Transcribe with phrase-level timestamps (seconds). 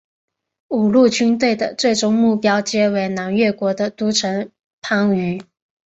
[0.69, 4.49] 五路军队的最终目标皆为南越国的都城
[4.81, 5.43] 番禺。